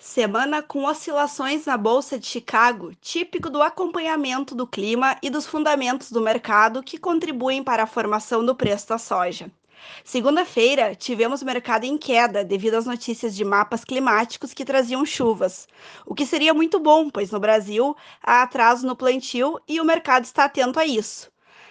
Semana 0.00 0.62
com 0.62 0.84
oscilações 0.84 1.66
na 1.66 1.76
Bolsa 1.76 2.20
de 2.20 2.26
Chicago, 2.26 2.94
típico 3.00 3.50
do 3.50 3.60
acompanhamento 3.60 4.54
do 4.54 4.64
clima 4.64 5.18
e 5.20 5.28
dos 5.28 5.44
fundamentos 5.44 6.12
do 6.12 6.20
mercado 6.20 6.84
que 6.84 6.96
contribuem 6.96 7.64
para 7.64 7.82
a 7.82 7.86
formação 7.86 8.46
do 8.46 8.54
preço 8.54 8.88
da 8.88 8.96
soja. 8.96 9.50
Segunda-feira, 10.04 10.94
tivemos 10.94 11.42
mercado 11.42 11.82
em 11.82 11.98
queda 11.98 12.44
devido 12.44 12.74
às 12.74 12.86
notícias 12.86 13.34
de 13.34 13.44
mapas 13.44 13.84
climáticos 13.84 14.54
que 14.54 14.64
traziam 14.64 15.04
chuvas, 15.04 15.66
o 16.06 16.14
que 16.14 16.24
seria 16.24 16.54
muito 16.54 16.78
bom, 16.78 17.10
pois 17.10 17.32
no 17.32 17.40
Brasil 17.40 17.96
há 18.22 18.42
atraso 18.42 18.86
no 18.86 18.94
plantio 18.94 19.58
e 19.66 19.80
o 19.80 19.84
mercado 19.84 20.22
está 20.22 20.44
atento 20.44 20.78
a 20.78 20.86
isso. 20.86 21.28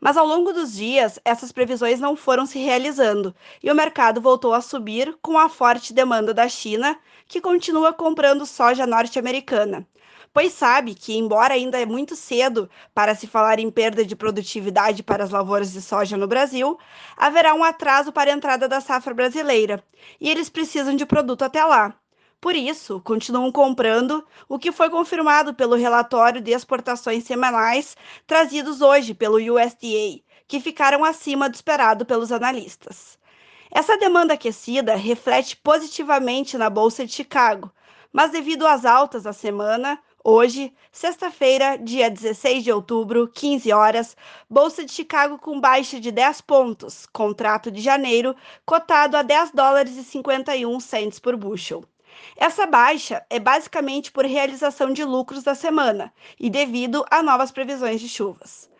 Mas 0.00 0.16
ao 0.16 0.26
longo 0.26 0.52
dos 0.52 0.72
dias, 0.74 1.18
essas 1.24 1.52
previsões 1.52 2.00
não 2.00 2.16
foram 2.16 2.46
se 2.46 2.58
realizando 2.58 3.34
e 3.62 3.70
o 3.70 3.74
mercado 3.74 4.20
voltou 4.20 4.54
a 4.54 4.60
subir 4.60 5.16
com 5.22 5.38
a 5.38 5.48
forte 5.48 5.92
demanda 5.92 6.32
da 6.32 6.48
China, 6.48 6.98
que 7.28 7.40
continua 7.40 7.92
comprando 7.92 8.46
soja 8.46 8.86
norte-americana. 8.86 9.86
Pois 10.32 10.52
sabe 10.52 10.94
que, 10.94 11.16
embora 11.16 11.54
ainda 11.54 11.78
é 11.80 11.84
muito 11.84 12.16
cedo 12.16 12.70
para 12.94 13.14
se 13.14 13.26
falar 13.26 13.58
em 13.58 13.70
perda 13.70 14.04
de 14.04 14.16
produtividade 14.16 15.02
para 15.02 15.24
as 15.24 15.30
lavouras 15.30 15.72
de 15.72 15.82
soja 15.82 16.16
no 16.16 16.26
Brasil, 16.26 16.78
haverá 17.16 17.52
um 17.54 17.64
atraso 17.64 18.12
para 18.12 18.30
a 18.30 18.34
entrada 18.34 18.68
da 18.68 18.80
safra 18.80 19.12
brasileira 19.12 19.82
e 20.20 20.30
eles 20.30 20.48
precisam 20.48 20.94
de 20.96 21.04
produto 21.04 21.42
até 21.42 21.64
lá. 21.64 21.94
Por 22.40 22.56
isso, 22.56 23.02
continuam 23.02 23.52
comprando, 23.52 24.26
o 24.48 24.58
que 24.58 24.72
foi 24.72 24.88
confirmado 24.88 25.52
pelo 25.52 25.76
relatório 25.76 26.40
de 26.40 26.52
exportações 26.52 27.24
semanais 27.24 27.94
trazidos 28.26 28.80
hoje 28.80 29.12
pelo 29.12 29.36
USDA, 29.36 30.22
que 30.48 30.58
ficaram 30.58 31.04
acima 31.04 31.50
do 31.50 31.54
esperado 31.54 32.06
pelos 32.06 32.32
analistas. 32.32 33.18
Essa 33.70 33.98
demanda 33.98 34.34
aquecida 34.34 34.96
reflete 34.96 35.54
positivamente 35.54 36.56
na 36.56 36.70
Bolsa 36.70 37.04
de 37.04 37.12
Chicago, 37.12 37.70
mas 38.10 38.30
devido 38.30 38.66
às 38.66 38.86
altas 38.86 39.24
da 39.24 39.34
semana, 39.34 40.00
hoje, 40.24 40.72
sexta-feira, 40.90 41.76
dia 41.76 42.10
16 42.10 42.64
de 42.64 42.72
outubro, 42.72 43.28
15 43.28 43.70
horas, 43.70 44.16
Bolsa 44.48 44.82
de 44.82 44.92
Chicago 44.92 45.38
com 45.38 45.60
baixa 45.60 46.00
de 46.00 46.10
10 46.10 46.40
pontos, 46.40 47.04
contrato 47.12 47.70
de 47.70 47.82
janeiro 47.82 48.34
cotado 48.64 49.18
a 49.18 49.22
10 49.22 49.50
dólares 49.52 49.96
e 49.98 50.02
51 50.02 50.80
cents 50.80 51.18
por 51.18 51.36
bushel. 51.36 51.84
Essa 52.36 52.66
baixa 52.66 53.24
é 53.28 53.38
basicamente 53.38 54.10
por 54.10 54.24
realização 54.24 54.92
de 54.92 55.04
lucros 55.04 55.42
da 55.42 55.54
semana 55.54 56.12
e 56.38 56.48
devido 56.48 57.04
a 57.10 57.22
novas 57.22 57.50
previsões 57.50 58.00
de 58.00 58.08
chuvas. 58.08 58.70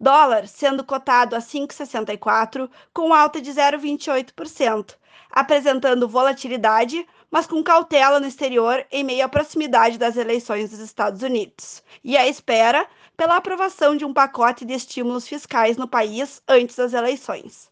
Dólar 0.00 0.48
sendo 0.48 0.82
cotado 0.82 1.36
a 1.36 1.40
5,64 1.40 2.70
com 2.92 3.12
alta 3.12 3.40
de 3.40 3.50
0,28%, 3.52 4.96
apresentando 5.30 6.08
volatilidade, 6.08 7.06
mas 7.30 7.46
com 7.46 7.62
cautela 7.62 8.18
no 8.18 8.26
exterior 8.26 8.84
em 8.90 9.04
meio 9.04 9.24
à 9.24 9.28
proximidade 9.28 9.98
das 9.98 10.16
eleições 10.16 10.70
dos 10.70 10.80
Estados 10.80 11.22
Unidos 11.22 11.82
e 12.02 12.16
à 12.16 12.26
espera 12.26 12.88
pela 13.16 13.36
aprovação 13.36 13.96
de 13.96 14.04
um 14.04 14.12
pacote 14.12 14.64
de 14.64 14.72
estímulos 14.72 15.28
fiscais 15.28 15.76
no 15.76 15.86
país 15.86 16.42
antes 16.48 16.74
das 16.76 16.92
eleições. 16.92 17.69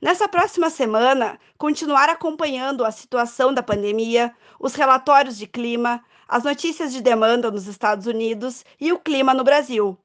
Nessa 0.00 0.28
próxima 0.28 0.70
semana, 0.70 1.40
continuar 1.58 2.08
acompanhando 2.08 2.84
a 2.84 2.92
situação 2.92 3.52
da 3.52 3.64
pandemia, 3.64 4.32
os 4.60 4.76
relatórios 4.76 5.36
de 5.36 5.44
clima, 5.44 6.00
as 6.28 6.44
notícias 6.44 6.92
de 6.92 7.02
demanda 7.02 7.50
nos 7.50 7.66
Estados 7.66 8.06
Unidos 8.06 8.64
e 8.80 8.92
o 8.92 8.98
clima 9.00 9.34
no 9.34 9.42
Brasil. 9.42 9.98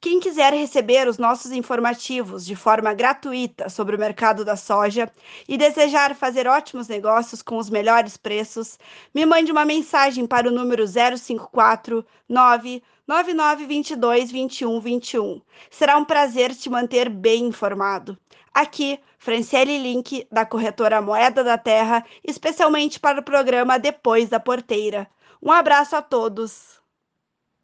Quem 0.00 0.18
quiser 0.18 0.52
receber 0.52 1.06
os 1.06 1.16
nossos 1.16 1.52
informativos 1.52 2.44
de 2.44 2.56
forma 2.56 2.92
gratuita 2.92 3.68
sobre 3.68 3.94
o 3.94 3.98
mercado 3.98 4.44
da 4.44 4.56
soja 4.56 5.08
e 5.48 5.56
desejar 5.56 6.16
fazer 6.16 6.48
ótimos 6.48 6.88
negócios 6.88 7.40
com 7.40 7.56
os 7.56 7.70
melhores 7.70 8.16
preços, 8.16 8.76
me 9.14 9.24
mande 9.24 9.52
uma 9.52 9.64
mensagem 9.64 10.26
para 10.26 10.48
o 10.48 10.52
número 10.52 10.84
054 10.88 12.04
99922 12.28 14.32
2121. 14.32 15.40
Será 15.70 15.96
um 15.96 16.04
prazer 16.04 16.52
te 16.52 16.68
manter 16.68 17.08
bem 17.08 17.44
informado. 17.44 18.18
Aqui, 18.56 18.98
Franciele 19.18 19.76
Link, 19.76 20.26
da 20.32 20.46
corretora 20.46 21.02
Moeda 21.02 21.44
da 21.44 21.58
Terra, 21.58 22.02
especialmente 22.24 22.98
para 22.98 23.20
o 23.20 23.22
programa 23.22 23.78
Depois 23.78 24.30
da 24.30 24.40
Porteira. 24.40 25.06
Um 25.42 25.52
abraço 25.52 25.94
a 25.94 26.00
todos! 26.00 26.80